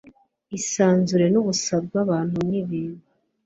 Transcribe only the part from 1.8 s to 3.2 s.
bwa bantu nibintu